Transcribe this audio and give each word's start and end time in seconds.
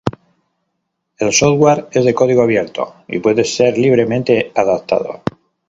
El 1.19 1.31
software 1.31 1.89
es 1.91 2.03
de 2.03 2.15
código 2.15 2.41
abierto 2.41 2.95
y 3.07 3.19
puede 3.19 3.43
ser 3.43 3.77
libremente 3.77 4.51
adaptado. 4.55 5.21